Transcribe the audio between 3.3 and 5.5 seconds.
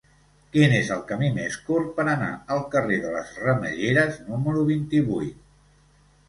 Ramelleres número vint-i-vuit?